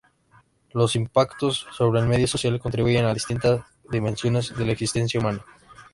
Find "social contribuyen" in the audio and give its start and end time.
2.27-3.05